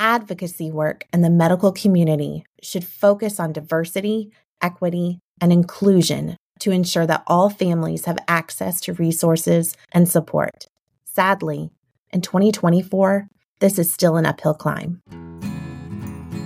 [0.00, 7.06] advocacy work in the medical community should focus on diversity, equity, and inclusion to ensure
[7.06, 10.66] that all families have access to resources and support.
[11.04, 11.70] Sadly,
[12.12, 13.28] in 2024,
[13.60, 15.02] this is still an uphill climb.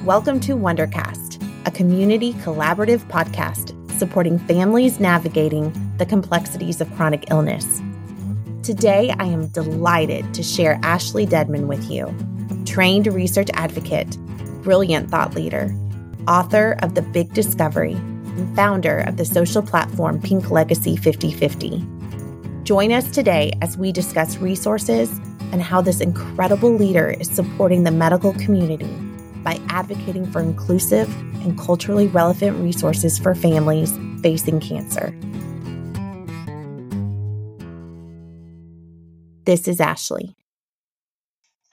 [0.05, 7.81] Welcome to Wondercast, a community collaborative podcast supporting families navigating the complexities of chronic illness.
[8.65, 12.13] Today, I am delighted to share Ashley Dedmon with you,
[12.75, 14.19] trained research advocate,
[14.65, 15.73] brilliant thought leader,
[16.27, 21.87] author of The Big Discovery, and founder of the social platform Pink Legacy 5050.
[22.65, 25.09] Join us today as we discuss resources
[25.53, 28.93] and how this incredible leader is supporting the medical community
[29.45, 31.09] by advocating for inclusive
[31.45, 35.17] and culturally relevant resources for families facing cancer.
[39.45, 40.35] This is Ashley.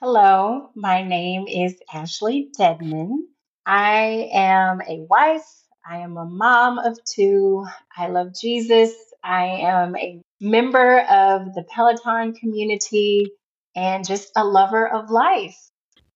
[0.04, 3.18] Hello, my name is Ashley Dedmon.
[3.64, 5.46] I am a wife.
[5.88, 7.64] I am a mom of two.
[7.96, 8.92] I love Jesus.
[9.22, 13.30] I am a member of the Peloton community
[13.76, 15.56] and just a lover of life.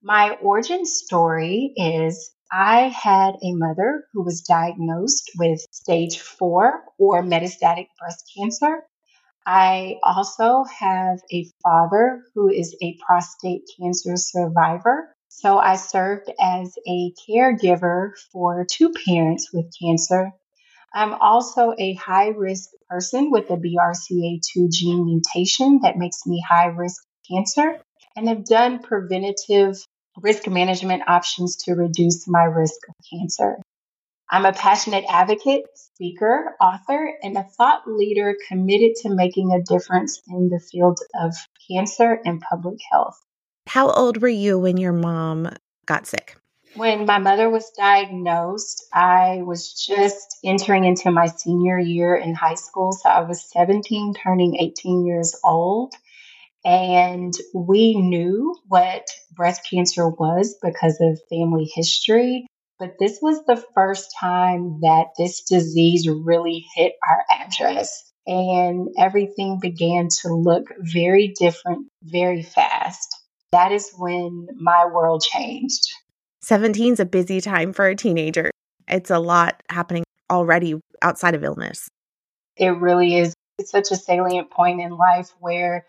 [0.02, 7.22] My origin story is I had a mother who was diagnosed with stage four or
[7.22, 8.82] metastatic breast cancer.
[9.46, 15.14] I also have a father who is a prostate cancer survivor.
[15.28, 20.32] So I served as a caregiver for two parents with cancer.
[20.92, 26.66] I'm also a high risk person with a BRCA2 gene mutation that makes me high
[26.66, 27.80] risk cancer
[28.16, 29.76] and have done preventative
[30.22, 33.58] risk management options to reduce my risk of cancer.
[34.28, 40.20] I'm a passionate advocate, speaker, author, and a thought leader committed to making a difference
[40.28, 41.34] in the field of
[41.70, 43.16] cancer and public health.
[43.68, 45.50] How old were you when your mom
[45.86, 46.36] got sick?
[46.74, 52.54] When my mother was diagnosed, I was just entering into my senior year in high
[52.54, 52.92] school.
[52.92, 55.94] So I was 17, turning 18 years old.
[56.64, 62.46] And we knew what breast cancer was because of family history.
[62.78, 68.12] But this was the first time that this disease really hit our address.
[68.26, 73.08] And everything began to look very different very fast.
[73.52, 75.86] That is when my world changed.
[76.42, 78.50] 17 is a busy time for a teenager.
[78.88, 81.88] It's a lot happening already outside of illness.
[82.56, 83.34] It really is.
[83.58, 85.86] It's such a salient point in life where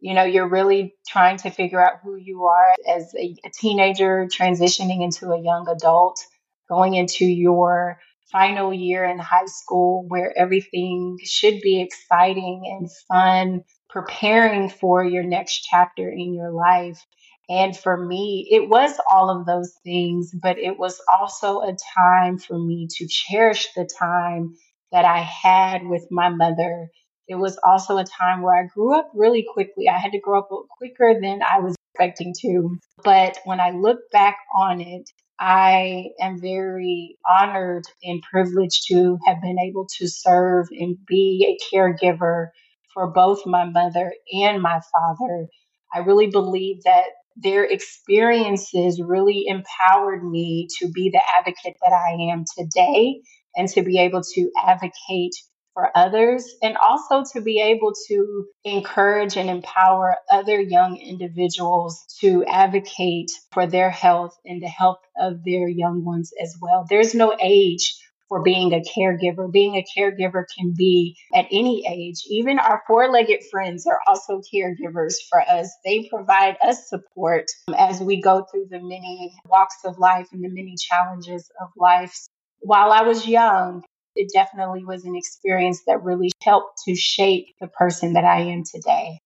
[0.00, 4.26] you know you're really trying to figure out who you are as a, a, teenager
[4.26, 6.24] transitioning into a young adult
[6.68, 7.98] going into your
[8.32, 15.24] final year in high school where everything should be exciting and fun preparing for your
[15.24, 17.04] next chapter in your life.
[17.48, 22.38] And for me it was all of those things but it was also a time
[22.38, 24.54] for me to cherish the time
[24.92, 26.90] that i had with my mother
[27.30, 29.88] it was also a time where I grew up really quickly.
[29.88, 30.48] I had to grow up
[30.78, 32.76] quicker than I was expecting to.
[33.04, 35.08] But when I look back on it,
[35.38, 41.74] I am very honored and privileged to have been able to serve and be a
[41.74, 42.48] caregiver
[42.92, 45.46] for both my mother and my father.
[45.94, 47.04] I really believe that
[47.36, 53.20] their experiences really empowered me to be the advocate that I am today
[53.54, 55.36] and to be able to advocate
[55.74, 62.44] for others and also to be able to encourage and empower other young individuals to
[62.44, 66.86] advocate for their health and the health of their young ones as well.
[66.88, 67.96] There's no age
[68.30, 69.52] for being a caregiver.
[69.52, 72.22] Being a caregiver can be at any age.
[72.28, 75.70] Even our four legged friends are also caregivers for us.
[75.84, 80.42] They provide us support um, as we go through the many walks of life and
[80.42, 82.16] the many challenges of life.
[82.60, 83.82] While I was young,
[84.20, 88.64] it definitely was an experience that really helped to shape the person that I am
[88.64, 89.18] today.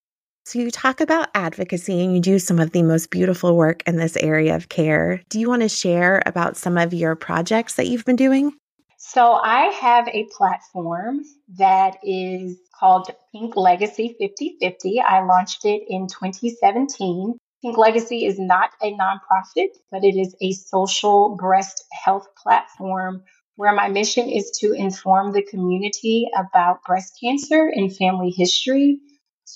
[0.46, 3.96] So, you talk about advocacy and you do some of the most beautiful work in
[3.96, 5.22] this area of care.
[5.30, 8.52] Do you want to share about some of your projects that you've been doing?
[8.98, 11.22] So, I have a platform
[11.56, 15.00] that is called Pink Legacy 5050.
[15.00, 17.36] I launched it in 2017.
[17.62, 23.24] Pink Legacy is not a nonprofit, but it is a social breast health platform
[23.56, 28.98] where my mission is to inform the community about breast cancer and family history,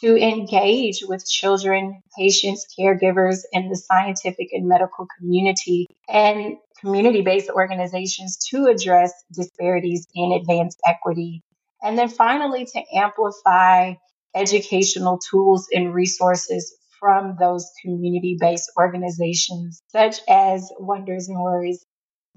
[0.01, 7.51] to engage with children, patients, caregivers, and the scientific and medical community, and community based
[7.51, 11.43] organizations to address disparities in advance equity.
[11.83, 13.95] And then finally, to amplify
[14.35, 21.85] educational tools and resources from those community based organizations, such as Wonders and Worries.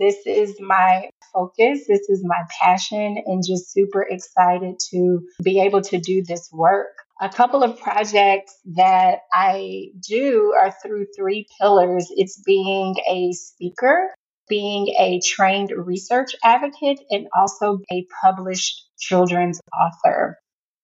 [0.01, 1.85] This is my focus.
[1.87, 6.87] This is my passion, and just super excited to be able to do this work.
[7.21, 14.09] A couple of projects that I do are through three pillars it's being a speaker,
[14.49, 20.39] being a trained research advocate, and also a published children's author.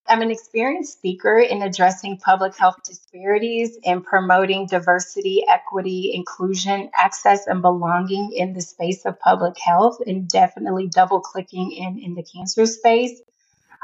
[0.08, 7.48] I'm an experienced speaker in addressing public health disparities and promoting diversity, equity, inclusion, access,
[7.48, 12.24] and belonging in the space of public health, and definitely double clicking in in the
[12.24, 13.22] cancer space.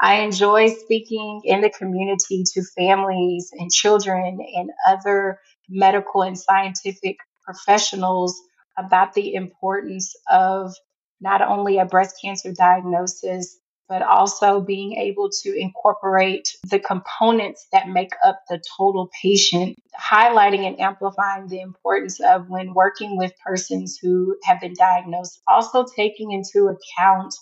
[0.00, 7.18] I enjoy speaking in the community to families and children and other medical and scientific
[7.44, 8.40] professionals
[8.78, 10.74] about the importance of
[11.20, 13.58] not only a breast cancer diagnosis,
[13.88, 20.66] but also being able to incorporate the components that make up the total patient, highlighting
[20.66, 26.32] and amplifying the importance of when working with persons who have been diagnosed, also taking
[26.32, 27.34] into account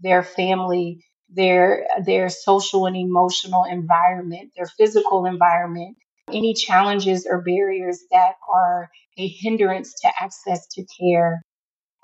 [0.00, 5.96] their family, their their social and emotional environment, their physical environment,
[6.32, 11.42] any challenges or barriers that are a hindrance to access to care.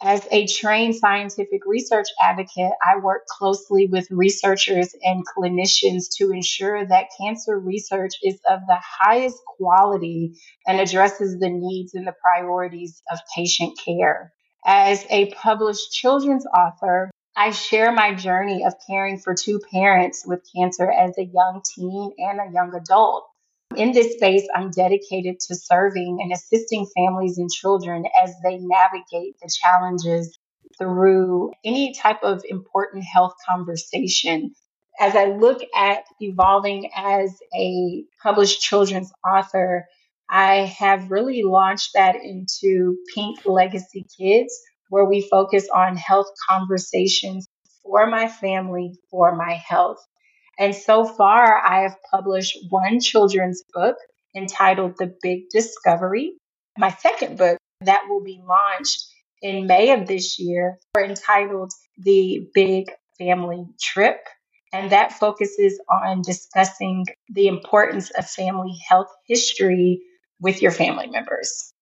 [0.05, 6.85] As a trained scientific research advocate, I work closely with researchers and clinicians to ensure
[6.85, 10.35] that cancer research is of the highest quality
[10.67, 14.33] and addresses the needs and the priorities of patient care.
[14.65, 20.45] As a published children's author, I share my journey of caring for two parents with
[20.55, 23.25] cancer as a young teen and a young adult.
[23.77, 29.37] In this space, I'm dedicated to serving and assisting families and children as they navigate
[29.41, 30.39] the challenges
[30.79, 34.55] through any type of important health conversation.
[35.01, 39.87] As I look at evolving as a published children's author,
[40.29, 44.55] I have really launched that into Pink Legacy Kids,
[44.89, 47.49] where we focus on health conversations
[47.83, 49.99] for my family, for my health.
[50.59, 53.97] And so far, I have published one children's book
[54.37, 56.35] entitled The Big Discovery.
[56.79, 59.07] My second book that will be launched
[59.41, 64.19] in May of this year, entitled The Big Family Trip.
[64.73, 70.01] And that focuses on discussing the importance of family health history
[70.41, 71.73] with your family members.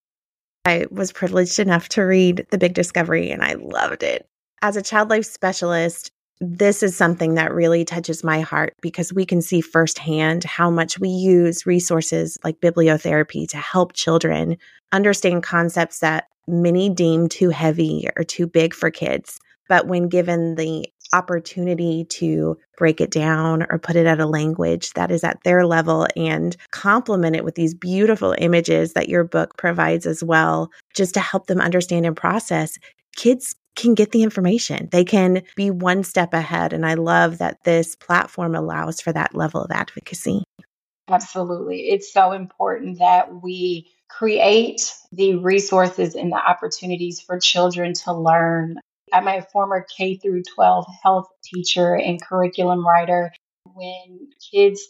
[0.65, 4.27] I was privileged enough to read The Big Discovery and I loved it.
[4.63, 9.27] As a child life specialist, this is something that really touches my heart because we
[9.27, 14.57] can see firsthand how much we use resources like bibliotherapy to help children
[14.91, 19.39] understand concepts that many deem too heavy or too big for kids.
[19.69, 24.93] But when given the opportunity to break it down or put it at a language
[24.95, 29.57] that is at their level and complement it with these beautiful images that your book
[29.57, 32.79] provides as well, just to help them understand and process,
[33.17, 34.89] kids can get the information.
[34.91, 36.73] They can be one step ahead.
[36.73, 40.45] And I love that this platform allows for that level of advocacy.
[41.09, 41.89] Absolutely.
[41.89, 48.77] It's so important that we create the resources and the opportunities for children to learn.
[49.13, 53.33] I'm a former K through 12 health teacher and curriculum writer.
[53.75, 54.83] When kids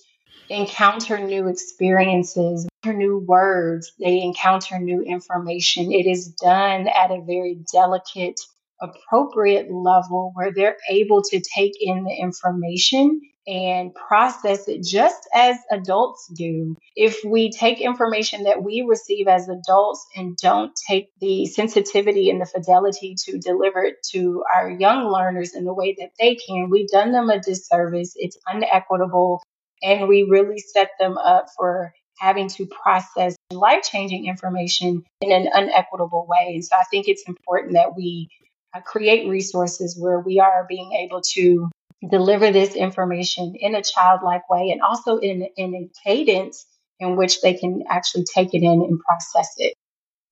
[0.48, 7.62] encounter new experiences, new words, they encounter new information, it is done at a very
[7.72, 8.40] delicate
[8.80, 15.56] appropriate level where they're able to take in the information and process it just as
[15.72, 16.76] adults do.
[16.94, 22.40] If we take information that we receive as adults and don't take the sensitivity and
[22.40, 26.68] the fidelity to deliver it to our young learners in the way that they can,
[26.70, 28.12] we've done them a disservice.
[28.16, 29.42] It's unequitable,
[29.82, 35.48] and we really set them up for having to process life changing information in an
[35.52, 36.52] unequitable way.
[36.54, 38.28] And so I think it's important that we
[38.72, 41.68] Uh, create resources where we are being able to
[42.08, 46.66] deliver this information in a childlike way and also in, in a cadence
[47.00, 49.74] in which they can actually take it in and process it.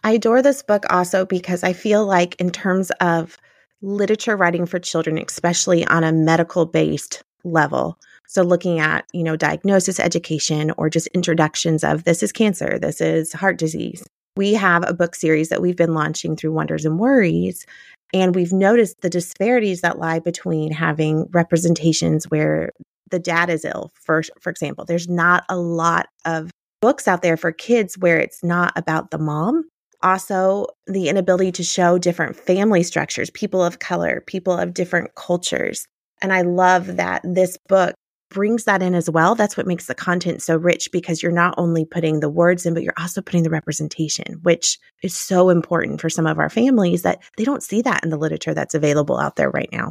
[0.05, 3.37] I adore this book also because I feel like, in terms of
[3.83, 9.37] literature writing for children, especially on a medical based level, so looking at, you know,
[9.37, 14.05] diagnosis education or just introductions of this is cancer, this is heart disease.
[14.39, 17.67] We have a book series that we've been launching through Wonders and Worries
[18.15, 22.71] and we've noticed the disparities that lie between having representations where
[23.11, 24.85] the dad is ill, for, for example.
[24.85, 29.19] There's not a lot of books out there for kids where it's not about the
[29.19, 29.65] mom.
[30.03, 35.85] Also, the inability to show different family structures, people of color, people of different cultures.
[36.23, 37.97] And I love that this book
[38.31, 39.35] brings that in as well.
[39.35, 42.75] That's what makes the content so rich because you're not only putting the words in,
[42.75, 47.03] but you're also putting the representation, which is so important for some of our families
[47.03, 49.91] that they don't see that in the literature that's available out there right now.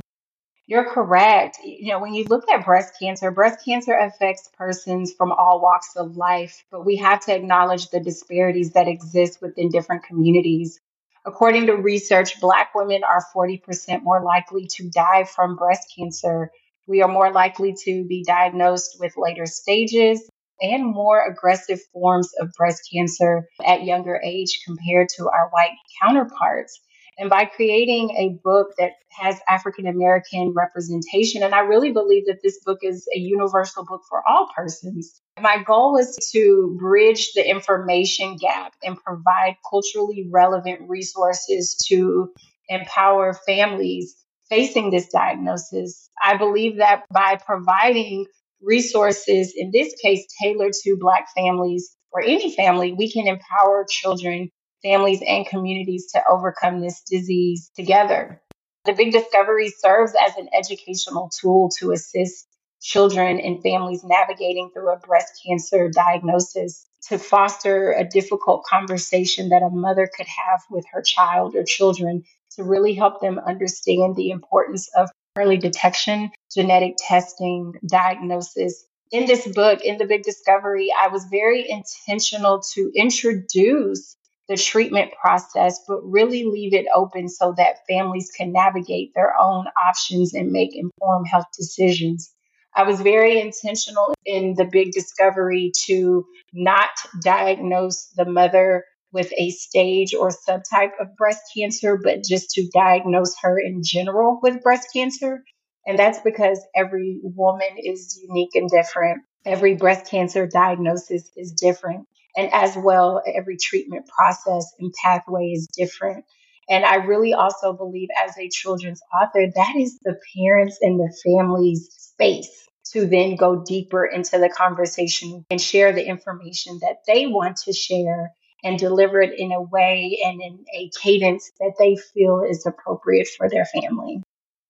[0.70, 1.60] You're correct.
[1.64, 5.96] You know, when you look at breast cancer, breast cancer affects persons from all walks
[5.96, 10.82] of life, but we have to acknowledge the disparities that exist within different communities.
[11.26, 16.52] According to research, Black women are 40% more likely to die from breast cancer.
[16.88, 20.30] We are more likely to be diagnosed with later stages
[20.62, 26.80] and more aggressive forms of breast cancer at younger age compared to our white counterparts.
[27.20, 32.42] And by creating a book that has African American representation, and I really believe that
[32.44, 35.20] this book is a universal book for all persons.
[35.42, 42.32] My goal is to bridge the information gap and provide culturally relevant resources to
[42.70, 44.16] empower families
[44.50, 46.10] facing this diagnosis.
[46.22, 48.26] I believe that by providing
[48.62, 54.50] resources, in this case, tailored to Black families or any family, we can empower children
[54.84, 58.42] families and communities to overcome this disease together.
[58.86, 62.48] The Big Discovery serves as an educational tool to assist
[62.82, 69.64] children and families navigating through a breast cancer diagnosis to foster a difficult conversation that
[69.64, 72.24] a mother could have with her child or children
[72.58, 78.86] to really help them understand the importance of early detection, genetic testing, diagnosis.
[79.12, 84.18] In this book, in The Big Discovery, I was very intentional to introduce
[84.50, 89.66] the treatment process, but really leave it open so that families can navigate their own
[89.86, 92.34] options and make informed health decisions.
[92.76, 96.90] I was very intentional in the big discovery to not
[97.24, 103.36] diagnose the mother with a stage or subtype of breast cancer, but just to diagnose
[103.42, 105.44] her in general with breast cancer.
[105.86, 109.22] And that's because every woman is unique and different.
[109.46, 112.06] Every breast cancer diagnosis is different.
[112.36, 116.26] And as well, every treatment process and pathway is different.
[116.70, 121.16] And I really also believe, as a children's author, that is the parents and the
[121.26, 127.28] family's space to then go deeper into the conversation and share the information that they
[127.28, 128.34] want to share
[128.68, 133.28] and deliver it in a way and in a cadence that they feel is appropriate
[133.38, 134.22] for their family.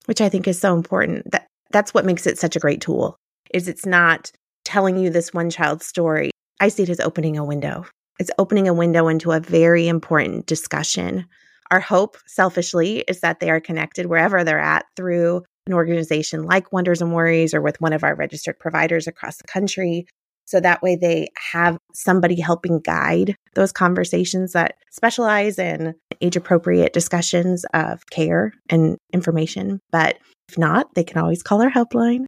[0.05, 1.31] Which I think is so important.
[1.31, 3.17] That that's what makes it such a great tool.
[3.53, 4.31] Is it's not
[4.63, 7.85] telling you this one child's story I see it as opening a window.
[8.19, 11.25] It's opening a window into a very important discussion.
[11.69, 16.71] Our hope, selfishly, is that they are connected wherever they're at through an organization like
[16.71, 20.07] Wonders and Worries or with one of our registered providers across the country.
[20.47, 26.93] So that way they have somebody helping guide those conversations that specialize in age appropriate
[26.93, 29.81] discussions of care and information.
[29.91, 30.17] But
[30.49, 32.25] if not, they can always call our helpline.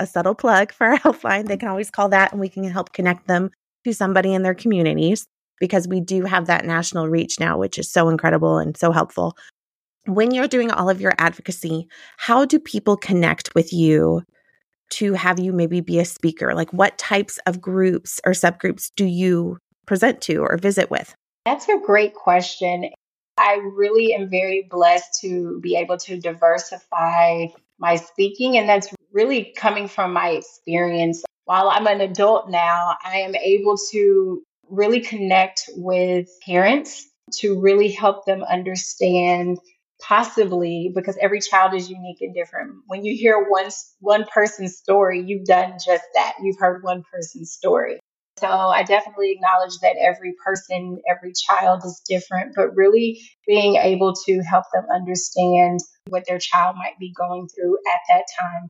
[0.00, 1.46] A subtle plug for our helpline.
[1.46, 3.50] They can always call that and we can help connect them
[3.84, 5.26] to somebody in their communities
[5.60, 9.36] because we do have that national reach now, which is so incredible and so helpful.
[10.06, 14.22] When you're doing all of your advocacy, how do people connect with you
[14.90, 16.54] to have you maybe be a speaker?
[16.54, 21.14] Like, what types of groups or subgroups do you present to or visit with?
[21.44, 22.90] That's a great question.
[23.38, 27.46] I really am very blessed to be able to diversify
[27.78, 33.20] my speaking, and that's really coming from my experience while I'm an adult now, I
[33.20, 37.06] am able to really connect with parents
[37.38, 39.56] to really help them understand
[40.00, 42.76] possibly because every child is unique and different.
[42.86, 46.34] When you hear one one person's story, you've done just that.
[46.42, 48.00] You've heard one person's story.
[48.38, 54.14] So I definitely acknowledge that every person, every child is different, but really being able
[54.26, 58.68] to help them understand what their child might be going through at that time.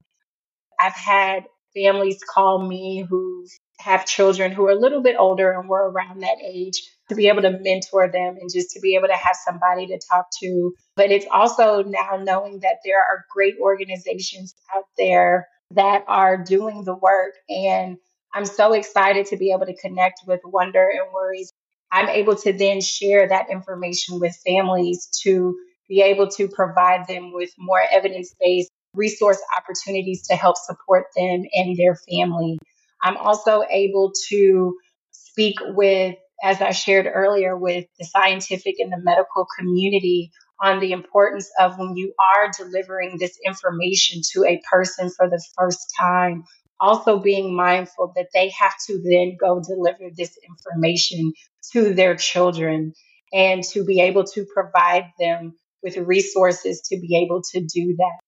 [0.81, 1.45] I've had
[1.75, 3.47] families call me who
[3.79, 7.29] have children who are a little bit older and were around that age to be
[7.29, 10.73] able to mentor them and just to be able to have somebody to talk to.
[10.97, 16.85] But it's also now knowing that there are great organizations out there that are doing
[16.85, 17.35] the work.
[17.49, 17.99] And
[18.35, 21.53] I'm so excited to be able to connect with Wonder and Worries.
[21.91, 25.57] I'm able to then share that information with families to
[25.89, 31.45] be able to provide them with more evidence based resource opportunities to help support them
[31.53, 32.59] and their family.
[33.03, 34.77] I'm also able to
[35.13, 40.31] speak with, as I shared earlier, with the scientific and the medical community
[40.61, 45.43] on the importance of when you are delivering this information to a person for the
[45.57, 46.45] first time,
[46.81, 51.33] also being mindful that they have to then go deliver this information
[51.73, 52.93] to their children
[53.33, 58.19] and to be able to provide them with resources to be able to do that.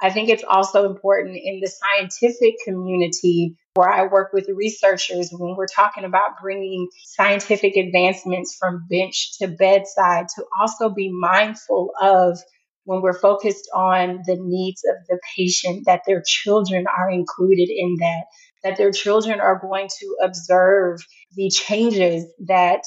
[0.00, 5.56] I think it's also important in the scientific community where I work with researchers when
[5.56, 12.38] we're talking about bringing scientific advancements from bench to bedside to also be mindful of
[12.84, 17.96] when we're focused on the needs of the patient that their children are included in
[18.00, 18.24] that
[18.64, 21.00] that their children are going to observe
[21.34, 22.82] the changes that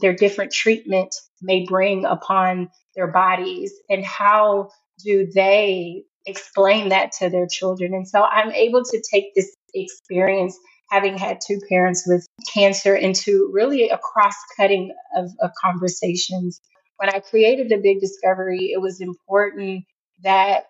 [0.00, 4.68] their different treatment may bring upon their bodies and how
[5.04, 7.94] do they explain that to their children.
[7.94, 10.58] And so i'm able to take this experience
[10.90, 16.60] having had two parents with cancer into really a cross cutting of, of conversations
[16.98, 19.84] when i created the big discovery it was important
[20.22, 20.64] that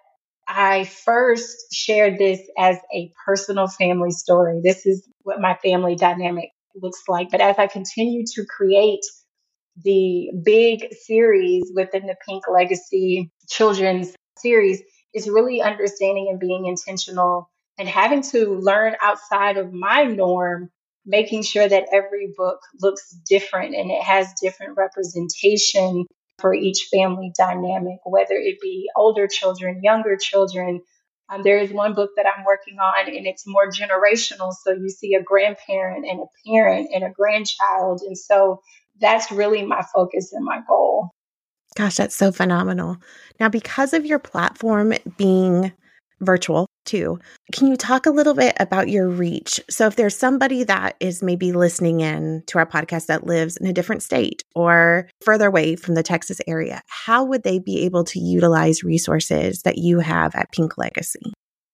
[0.46, 4.60] I first shared this as a personal family story.
[4.62, 7.30] This is what my family dynamic looks like.
[7.30, 9.04] But as I continue to create
[9.82, 14.82] the big series within the Pink Legacy children's series,
[15.14, 20.70] is really understanding and being intentional and having to learn outside of my norm,
[21.06, 26.04] making sure that every book looks different and it has different representation
[26.38, 30.80] for each family dynamic, whether it be older children, younger children.
[31.28, 34.52] Um, there is one book that I'm working on, and it's more generational.
[34.52, 38.02] So you see a grandparent and a parent and a grandchild.
[38.06, 38.60] And so
[39.00, 41.10] that's really my focus and my goal.
[41.74, 42.98] Gosh, that's so phenomenal.
[43.40, 45.72] Now, because of your platform being
[46.20, 47.18] virtual too.
[47.52, 49.60] Can you talk a little bit about your reach?
[49.68, 53.66] So, if there's somebody that is maybe listening in to our podcast that lives in
[53.66, 58.04] a different state or further away from the Texas area, how would they be able
[58.04, 61.32] to utilize resources that you have at Pink Legacy?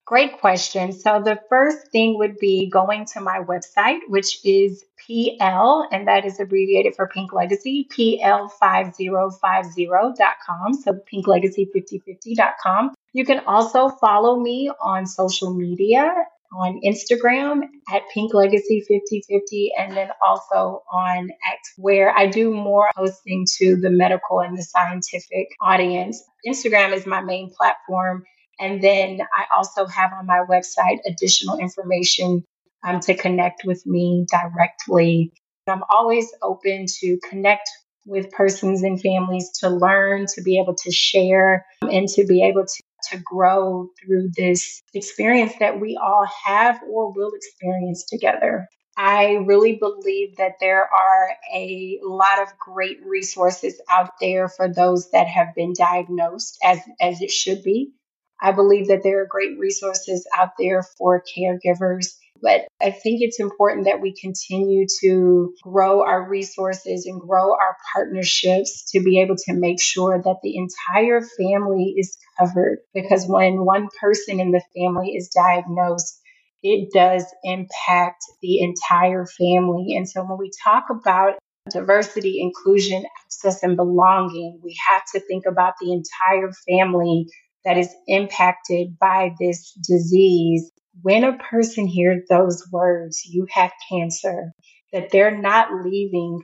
[0.09, 0.91] Great question.
[0.93, 6.25] So the first thing would be going to my website, which is PL, and that
[6.25, 10.73] is abbreviated for Pink Legacy, PL5050.com.
[10.73, 12.95] So pinklegacy5050.com.
[13.19, 16.15] You can also follow me on social media
[16.57, 22.89] on Instagram at Pink Legacy 5050 and then also on X where I do more
[22.95, 26.23] hosting to the medical and the scientific audience.
[26.47, 28.23] Instagram is my main platform
[28.61, 32.45] and then I also have on my website additional information
[32.87, 35.33] um, to connect with me directly.
[35.67, 37.69] I'm always open to connect
[38.09, 42.65] with persons and families to learn, to be able to share, and to be able
[42.65, 48.69] to, to grow through this experience that we all have or will experience together.
[48.97, 55.11] I really believe that there are a lot of great resources out there for those
[55.13, 57.93] that have been diagnosed as, as it should be.
[58.41, 62.17] I believe that there are great resources out there for caregivers.
[62.43, 67.77] But I think it's important that we continue to grow our resources and grow our
[67.93, 72.79] partnerships to be able to make sure that the entire family is covered.
[72.95, 76.21] Because when one person in the family is diagnosed,
[76.63, 79.95] it does impact the entire family.
[79.97, 81.35] And so when we talk about
[81.71, 87.27] diversity, inclusion, access, and belonging, we have to think about the entire family
[87.65, 90.71] that is impacted by this disease,
[91.03, 94.53] when a person hears those words, you have cancer,
[94.93, 96.43] that they're not leaving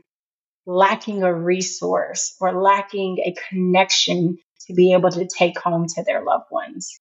[0.66, 6.24] lacking a resource or lacking a connection to be able to take home to their
[6.24, 6.98] loved ones.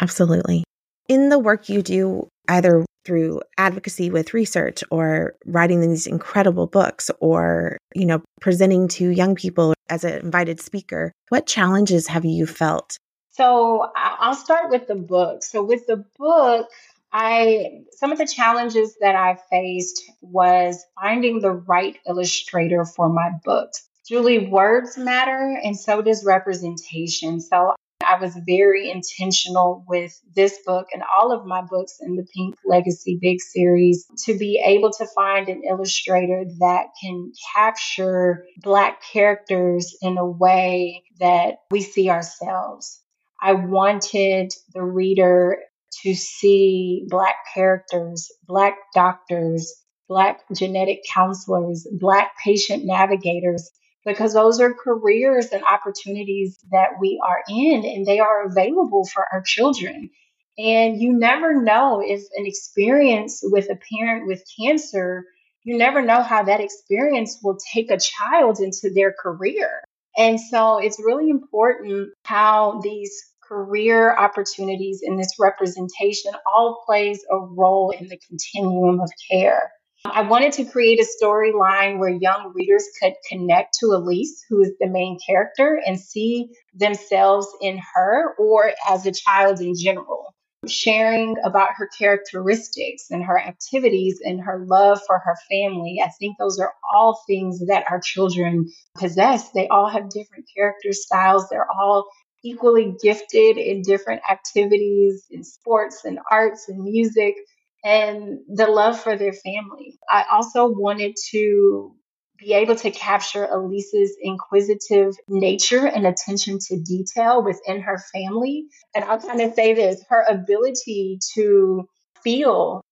[0.00, 0.64] Absolutely.
[1.08, 7.10] In the work you do, either through advocacy with research or writing these incredible books
[7.20, 12.46] or, you know, presenting to young people as an invited speaker, what challenges have you
[12.46, 12.96] felt
[13.32, 15.42] so I'll start with the book.
[15.42, 16.68] So with the book,
[17.12, 23.30] I some of the challenges that I faced was finding the right illustrator for my
[23.44, 23.88] books.
[24.06, 27.40] Julie, words matter and so does representation.
[27.40, 32.26] So I was very intentional with this book and all of my books in the
[32.34, 39.02] Pink Legacy Big Series to be able to find an illustrator that can capture Black
[39.02, 43.01] characters in a way that we see ourselves.
[43.42, 45.58] I wanted the reader
[46.02, 49.74] to see Black characters, Black doctors,
[50.08, 53.68] Black genetic counselors, Black patient navigators,
[54.04, 59.26] because those are careers and opportunities that we are in and they are available for
[59.32, 60.10] our children.
[60.56, 65.24] And you never know if an experience with a parent with cancer,
[65.64, 69.82] you never know how that experience will take a child into their career.
[70.16, 77.36] And so it's really important how these career opportunities in this representation all plays a
[77.36, 79.70] role in the continuum of care.
[80.04, 84.72] I wanted to create a storyline where young readers could connect to Elise, who is
[84.80, 90.34] the main character, and see themselves in her or as a child in general.
[90.66, 96.00] Sharing about her characteristics and her activities and her love for her family.
[96.04, 99.50] I think those are all things that our children possess.
[99.50, 101.48] They all have different character styles.
[101.48, 102.08] They're all
[102.44, 107.36] equally gifted in different activities in sports and arts and music
[107.84, 109.98] and the love for their family.
[110.08, 111.94] I also wanted to
[112.38, 118.66] be able to capture Elise's inquisitive nature and attention to detail within her family.
[118.94, 121.88] And I'll kind of say this her ability to
[122.22, 122.82] feel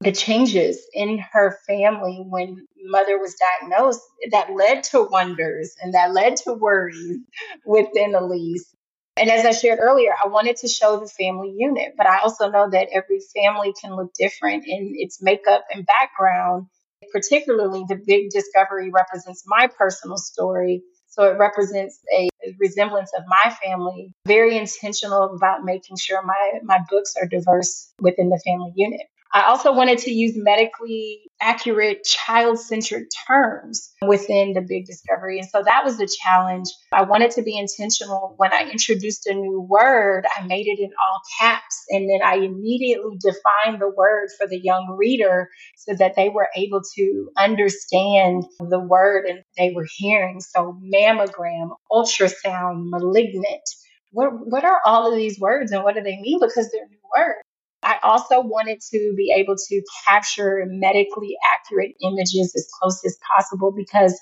[0.00, 6.12] the changes in her family when mother was diagnosed that led to wonders and that
[6.12, 7.18] led to worries
[7.66, 8.72] within Elise.
[9.18, 12.50] And as I shared earlier, I wanted to show the family unit, but I also
[12.50, 16.66] know that every family can look different in its makeup and background.
[17.12, 20.82] Particularly, the big discovery represents my personal story.
[21.06, 22.28] So it represents a
[22.60, 24.12] resemblance of my family.
[24.26, 29.06] Very intentional about making sure my, my books are diverse within the family unit.
[29.32, 35.38] I also wanted to use medically accurate child centered terms within the big discovery.
[35.38, 36.68] And so that was the challenge.
[36.92, 40.90] I wanted to be intentional when I introduced a new word, I made it in
[41.02, 41.84] all caps.
[41.90, 46.48] And then I immediately defined the word for the young reader so that they were
[46.56, 50.40] able to understand the word and they were hearing.
[50.40, 53.62] So mammogram, ultrasound, malignant.
[54.10, 56.40] What, what are all of these words and what do they mean?
[56.40, 57.47] Because they're new words.
[57.82, 63.72] I also wanted to be able to capture medically accurate images as close as possible
[63.76, 64.18] because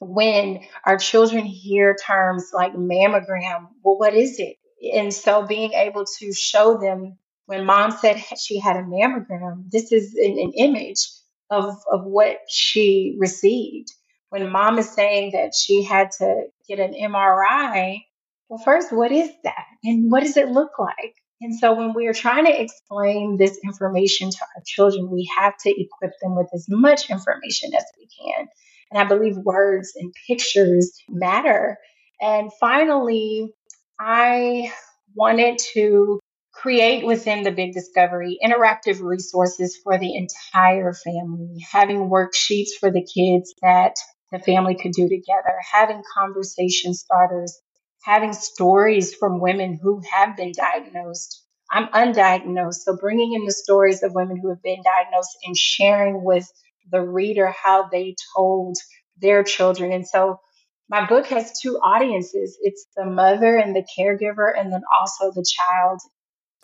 [0.00, 4.56] when our children hear terms like mammogram, well, what is it?
[4.94, 9.90] And so being able to show them when mom said she had a mammogram, this
[9.90, 11.08] is an, an image
[11.50, 13.88] of, of what she received.
[14.30, 18.00] When mom is saying that she had to get an MRI,
[18.48, 19.64] well, first, what is that?
[19.82, 21.14] And what does it look like?
[21.40, 25.54] And so when we are trying to explain this information to our children, we have
[25.58, 28.48] to equip them with as much information as we can.
[28.90, 31.78] And I believe words and pictures matter.
[32.20, 33.54] And finally,
[34.00, 34.72] I
[35.14, 36.18] wanted to
[36.52, 43.04] create within the Big Discovery interactive resources for the entire family, having worksheets for the
[43.04, 43.94] kids that
[44.32, 47.60] the family could do together, having conversation starters
[48.02, 51.44] having stories from women who have been diagnosed.
[51.70, 56.24] I'm undiagnosed, so bringing in the stories of women who have been diagnosed and sharing
[56.24, 56.50] with
[56.90, 58.76] the reader how they told
[59.18, 59.92] their children.
[59.92, 60.40] And so
[60.88, 65.44] my book has two audiences it's the mother and the caregiver, and then also the
[65.46, 66.00] child.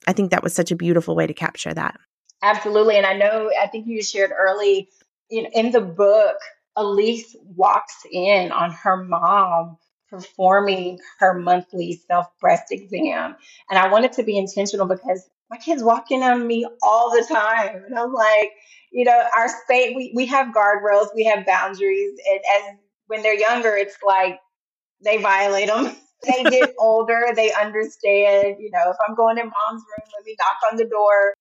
[0.06, 1.98] I think that was such a beautiful way to capture that.
[2.42, 2.96] Absolutely.
[2.96, 4.88] And I know, I think you shared early
[5.30, 6.36] in, in the book,
[6.76, 9.76] Elise walks in on her mom
[10.14, 13.36] performing her monthly self breast exam.
[13.70, 17.24] And I wanted to be intentional because my kids walk in on me all the
[17.28, 17.84] time.
[17.84, 18.50] And I'm like,
[18.92, 22.18] you know, our space, we, we have guardrails, we have boundaries.
[22.30, 24.38] And as when they're younger, it's like
[25.04, 25.94] they violate them.
[26.24, 30.36] they get older, they understand, you know, if I'm going in mom's room, let me
[30.38, 31.34] knock on the door.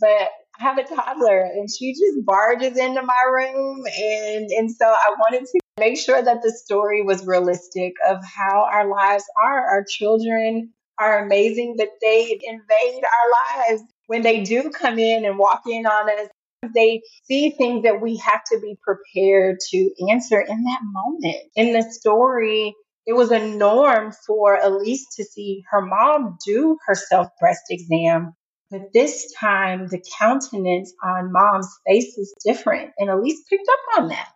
[0.00, 3.82] But I have a toddler and she just barges into my room.
[3.86, 8.68] And, and so I wanted to make sure that the story was realistic of how
[8.70, 9.66] our lives are.
[9.66, 15.38] Our children are amazing, but they invade our lives when they do come in and
[15.38, 16.28] walk in on us.
[16.74, 21.36] They see things that we have to be prepared to answer in that moment.
[21.56, 22.74] In the story,
[23.06, 28.34] it was a norm for Elise to see her mom do her self breast exam.
[28.70, 32.92] But this time, the countenance on mom's face was different.
[32.98, 34.28] And Elise picked up on that.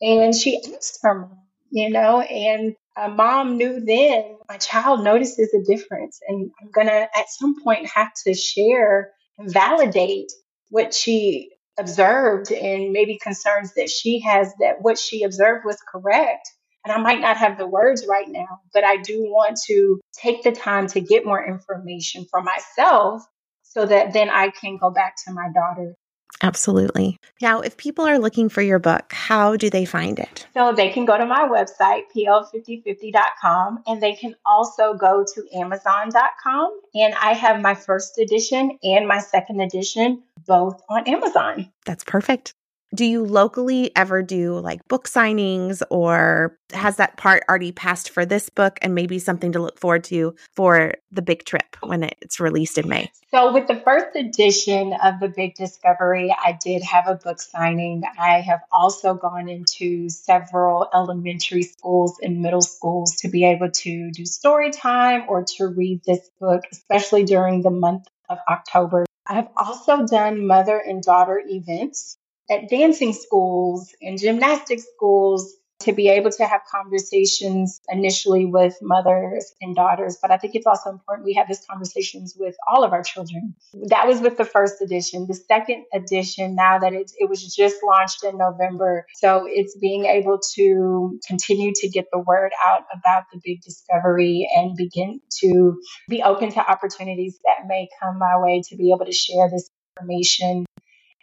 [0.00, 1.38] And she asked her mom,
[1.70, 6.20] you know, and a mom knew then my child notices a difference.
[6.26, 10.32] And I'm going to, at some point, have to share and validate
[10.70, 16.48] what she observed and maybe concerns that she has that what she observed was correct.
[16.84, 20.42] And I might not have the words right now, but I do want to take
[20.42, 23.22] the time to get more information for myself
[23.62, 25.94] so that then I can go back to my daughter
[26.42, 27.18] Absolutely.
[27.40, 30.46] Now, if people are looking for your book, how do they find it?
[30.54, 36.80] So they can go to my website, pl5050.com, and they can also go to amazon.com.
[36.94, 41.70] And I have my first edition and my second edition both on Amazon.
[41.84, 42.54] That's perfect.
[42.92, 48.26] Do you locally ever do like book signings or has that part already passed for
[48.26, 52.40] this book and maybe something to look forward to for the big trip when it's
[52.40, 53.12] released in May?
[53.30, 58.02] So, with the first edition of The Big Discovery, I did have a book signing.
[58.18, 64.10] I have also gone into several elementary schools and middle schools to be able to
[64.10, 69.06] do story time or to read this book, especially during the month of October.
[69.28, 72.16] I've also done mother and daughter events
[72.50, 79.54] at dancing schools and gymnastic schools to be able to have conversations initially with mothers
[79.62, 80.18] and daughters.
[80.20, 83.54] But I think it's also important we have these conversations with all of our children.
[83.88, 85.26] That was with the first edition.
[85.26, 90.04] The second edition, now that it's, it was just launched in November, so it's being
[90.04, 95.80] able to continue to get the word out about the big discovery and begin to
[96.08, 99.70] be open to opportunities that may come my way to be able to share this
[99.96, 100.66] information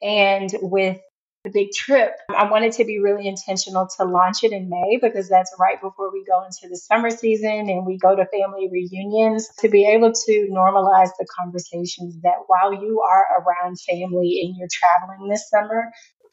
[0.02, 1.00] and with
[1.48, 2.12] the big trip.
[2.30, 6.12] I wanted to be really intentional to launch it in May because that's right before
[6.12, 10.12] we go into the summer season and we go to family reunions to be able
[10.12, 15.86] to normalize the conversations that while you are around family and you're traveling this summer,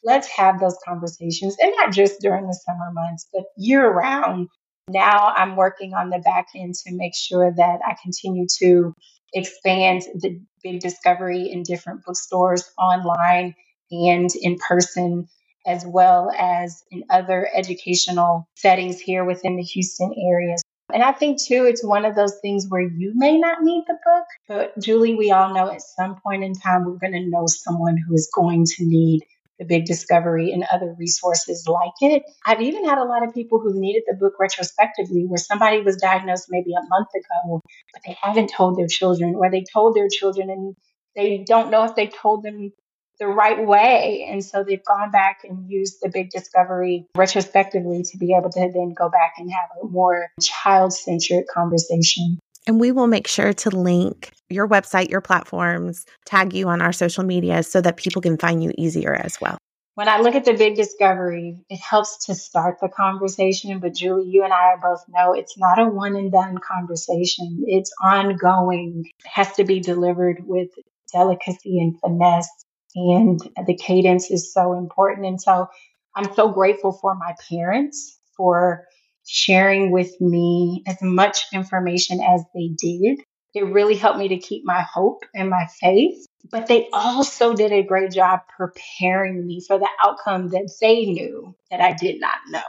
[0.03, 4.49] let's have those conversations and not just during the summer months, but year round.
[4.87, 8.93] Now I'm working on the back end to make sure that I continue to
[9.33, 13.55] expand the big discovery in different bookstores online
[13.91, 15.27] and in person,
[15.65, 20.55] as well as in other educational settings here within the Houston area.
[20.93, 23.97] And I think too, it's one of those things where you may not need the
[24.05, 27.45] book, but Julie, we all know at some point in time, we're going to know
[27.47, 29.21] someone who is going to need
[29.57, 32.23] the big discovery and other resources like it.
[32.45, 35.95] I've even had a lot of people who needed the book retrospectively, where somebody was
[35.95, 37.61] diagnosed maybe a month ago,
[37.93, 40.75] but they haven't told their children, or they told their children and
[41.15, 42.71] they don't know if they told them
[43.19, 44.27] the right way.
[44.29, 48.59] And so they've gone back and used the big discovery retrospectively to be able to
[48.59, 52.39] then go back and have a more child centered conversation.
[52.67, 56.93] And we will make sure to link your website, your platforms, tag you on our
[56.93, 59.57] social media so that people can find you easier as well.
[59.93, 63.79] When I look at the big discovery, it helps to start the conversation.
[63.79, 67.63] But Julie, you and I both know it's not a one and done conversation.
[67.65, 69.05] It's ongoing.
[69.05, 70.69] It has to be delivered with
[71.13, 72.49] delicacy and finesse
[72.95, 75.27] and the cadence is so important.
[75.27, 75.67] And so
[76.15, 78.85] I'm so grateful for my parents for
[79.25, 83.19] sharing with me as much information as they did.
[83.53, 86.25] It really helped me to keep my hope and my faith.
[86.51, 91.55] But they also did a great job preparing me for the outcome that they knew
[91.71, 92.61] that I did not know.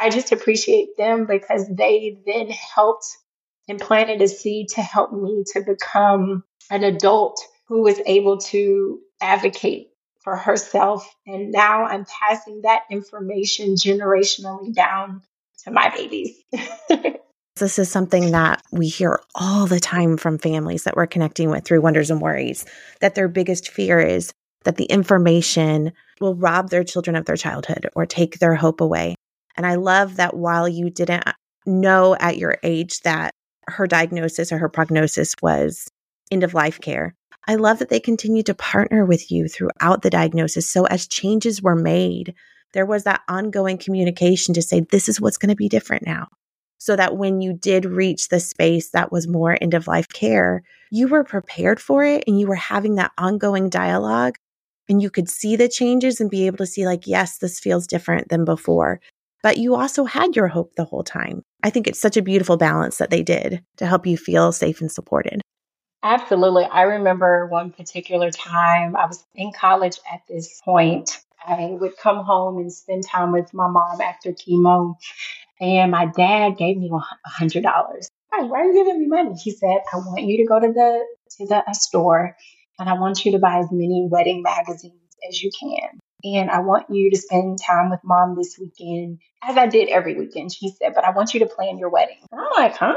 [0.00, 3.06] I just appreciate them because they then helped
[3.68, 9.00] and planted a seed to help me to become an adult who was able to
[9.20, 9.88] advocate
[10.20, 11.14] for herself.
[11.26, 15.22] And now I'm passing that information generationally down
[15.64, 16.36] to my babies.
[17.56, 21.64] this is something that we hear all the time from families that we're connecting with
[21.64, 22.64] through Wonders and Worries
[23.00, 24.32] that their biggest fear is
[24.64, 29.14] that the information will rob their children of their childhood or take their hope away.
[29.56, 31.24] And I love that while you didn't
[31.66, 33.32] know at your age that
[33.66, 35.88] her diagnosis or her prognosis was
[36.30, 37.14] end of life care,
[37.48, 40.70] I love that they continued to partner with you throughout the diagnosis.
[40.70, 42.34] So as changes were made,
[42.74, 46.28] there was that ongoing communication to say, this is what's going to be different now.
[46.76, 50.62] So that when you did reach the space that was more end of life care,
[50.90, 54.36] you were prepared for it and you were having that ongoing dialogue
[54.86, 57.86] and you could see the changes and be able to see, like, yes, this feels
[57.86, 59.00] different than before.
[59.42, 61.42] But you also had your hope the whole time.
[61.62, 64.82] I think it's such a beautiful balance that they did to help you feel safe
[64.82, 65.40] and supported.
[66.02, 66.64] Absolutely.
[66.64, 71.18] I remember one particular time I was in college at this point.
[71.44, 74.94] I would come home and spend time with my mom after chemo,
[75.60, 76.90] and my dad gave me
[77.26, 78.08] hundred dollars.
[78.30, 79.34] Why are you giving me money?
[79.34, 81.04] He said, "I want you to go to the
[81.38, 82.36] to the store,
[82.78, 84.94] and I want you to buy as many wedding magazines
[85.28, 89.56] as you can, and I want you to spend time with mom this weekend, as
[89.56, 92.40] I did every weekend." She said, "But I want you to plan your wedding." And
[92.40, 92.94] I'm like, "Huh?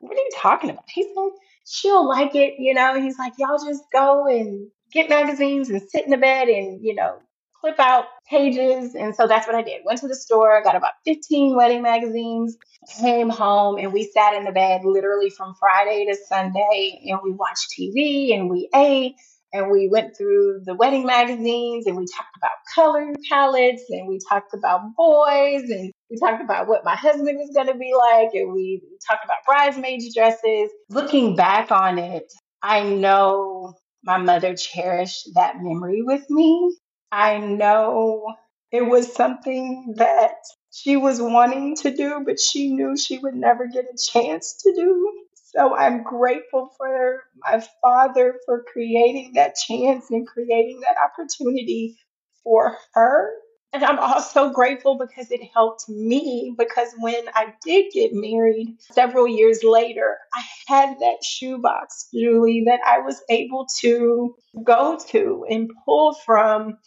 [0.00, 1.30] What are you talking about?" He said
[1.68, 2.54] she'll like it.
[2.58, 6.48] You know, he's like, y'all just go and get magazines and sit in the bed
[6.48, 7.18] and, you know,
[7.60, 8.94] clip out pages.
[8.94, 9.82] And so that's what I did.
[9.84, 12.56] Went to the store, got about 15 wedding magazines,
[13.00, 17.32] came home, and we sat in the bed literally from Friday to Sunday and we
[17.32, 19.16] watched TV and we ate
[19.52, 24.18] and we went through the wedding magazines and we talked about color palettes and we
[24.28, 28.30] talked about boys and we talked about what my husband was going to be like
[28.34, 35.28] and we talked about bridesmaids dresses looking back on it i know my mother cherished
[35.34, 36.76] that memory with me
[37.12, 38.26] i know
[38.70, 40.34] It was something that
[40.70, 44.74] she was wanting to do, but she knew she would never get a chance to
[44.74, 45.12] do.
[45.34, 51.96] So I'm grateful for my father for creating that chance and creating that opportunity
[52.44, 53.32] for her.
[53.72, 59.28] And I'm also grateful because it helped me because when I did get married several
[59.28, 65.70] years later, I had that shoebox, Julie, that I was able to go to and
[65.84, 66.78] pull from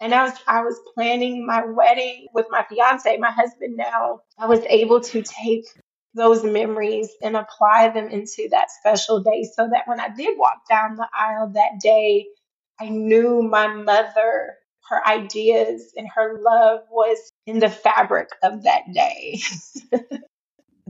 [0.00, 4.20] and I was I was planning my wedding with my fiance, my husband now.
[4.38, 5.64] I was able to take
[6.14, 10.68] those memories and apply them into that special day so that when I did walk
[10.68, 12.26] down the aisle that day,
[12.80, 14.57] I knew my mother,
[14.88, 19.40] her ideas and her love was in the fabric of that day.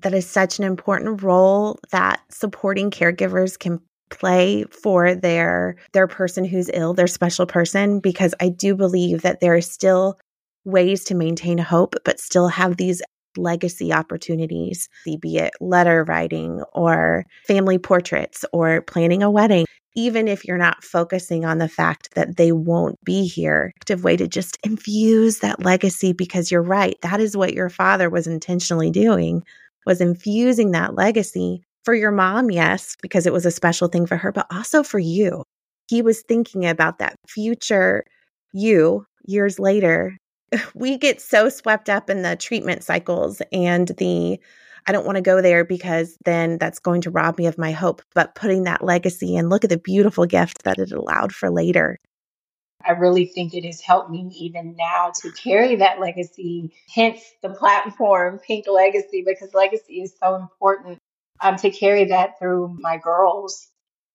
[0.03, 3.81] that is such an important role that supporting caregivers can
[4.11, 9.41] play for their their person who's ill, their special person because I do believe that
[9.41, 10.19] there are still
[10.65, 13.03] ways to maintain hope but still have these
[13.37, 19.67] legacy opportunities, be it letter writing or family portraits or planning a wedding.
[19.99, 24.17] Even if you're not focusing on the fact that they won't be here, active way
[24.17, 26.97] to just infuse that legacy because you're right.
[27.03, 29.43] That is what your father was intentionally doing
[29.87, 34.17] was infusing that legacy for your mom, yes, because it was a special thing for
[34.17, 35.43] her, but also for you.
[35.89, 38.05] He was thinking about that future
[38.53, 40.17] you years later.
[40.75, 44.39] We get so swept up in the treatment cycles and the
[44.87, 47.73] I don't want to go there because then that's going to rob me of my
[47.73, 48.03] hope.
[48.15, 51.99] But putting that legacy and look at the beautiful gift that it allowed for later.
[52.87, 57.51] I really think it has helped me even now to carry that legacy, hence the
[57.51, 60.99] platform Pink Legacy, because legacy is so important
[61.41, 63.69] um, to carry that through my girls.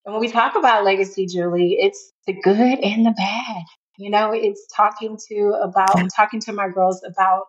[0.06, 3.64] And when we talk about legacy, Julie, it's the good and the bad.
[3.98, 7.44] You know, it's talking to about talking to my girls about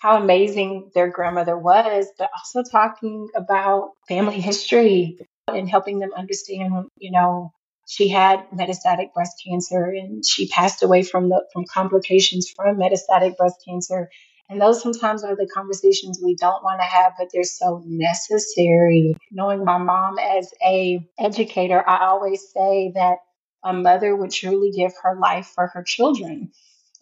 [0.00, 6.72] how amazing their grandmother was, but also talking about family history and helping them understand,
[6.96, 7.52] you know,
[7.86, 13.36] she had metastatic breast cancer and she passed away from the from complications from metastatic
[13.36, 14.10] breast cancer
[14.48, 19.14] and those sometimes are the conversations we don't want to have, but they're so necessary.
[19.30, 23.18] Knowing my mom as a educator, I always say that
[23.62, 26.52] a mother would truly give her life for her children.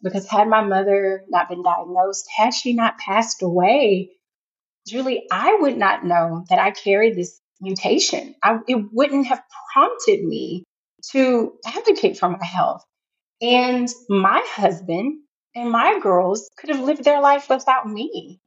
[0.02, 4.10] Because had my mother not been diagnosed, had she not passed away,
[4.86, 8.34] Julie, I would not know that I carried this mutation.
[8.42, 10.64] I, it wouldn't have prompted me
[11.12, 12.84] to advocate for my health.
[13.40, 15.20] And my husband
[15.54, 18.40] and my girls could have lived their life without me.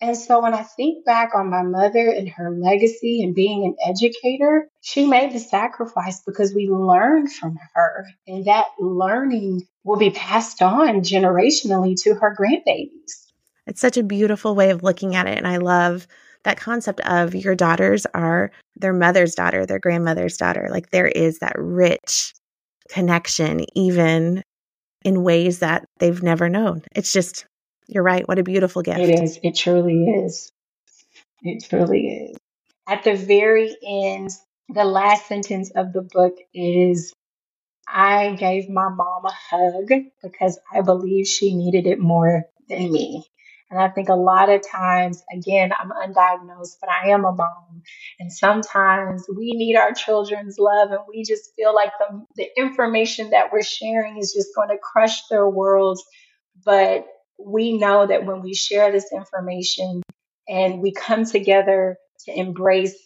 [0.00, 3.76] And so when I think back on my mother and her legacy and being an
[3.84, 8.06] educator, she made the sacrifice because we learned from her.
[8.26, 13.30] And that learning will be passed on generationally to her grandbabies.
[13.68, 15.38] It's such a beautiful way of looking at it.
[15.38, 16.08] And I love
[16.42, 20.68] that concept of your daughters are their mother's daughter, their grandmother's daughter.
[20.70, 22.34] Like there is that rich
[22.88, 24.42] connection, even
[25.04, 26.82] in ways that they've never known.
[26.94, 27.46] It's just,
[27.86, 28.26] you're right.
[28.26, 28.98] What a beautiful gift.
[28.98, 29.38] It is.
[29.42, 30.50] It truly is.
[31.42, 32.36] It truly is.
[32.88, 34.30] At the very end,
[34.68, 37.12] the last sentence of the book is
[37.88, 39.90] I gave my mom a hug
[40.22, 43.24] because I believe she needed it more than me.
[43.70, 47.82] And I think a lot of times, again, I'm undiagnosed, but I am a mom.
[48.20, 53.30] And sometimes we need our children's love and we just feel like the, the information
[53.30, 56.04] that we're sharing is just going to crush their worlds.
[56.64, 57.06] But
[57.38, 60.02] we know that when we share this information
[60.48, 62.96] and we come together to embrace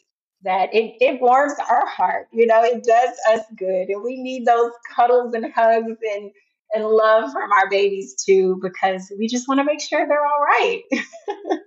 [0.43, 3.89] that it, it warms our heart, you know, it does us good.
[3.89, 6.31] And we need those cuddles and hugs and
[6.73, 10.41] and love from our babies too, because we just want to make sure they're all
[10.41, 10.83] right.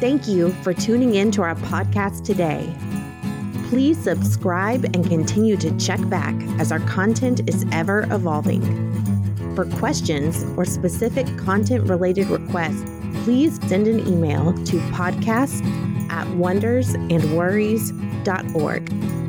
[0.00, 2.70] Thank you for tuning in to our podcast today.
[3.70, 8.62] Please subscribe and continue to check back as our content is ever evolving.
[9.54, 12.90] For questions or specific content related requests,
[13.24, 15.64] please send an email to podcast
[16.10, 19.23] at wondersandworries.org.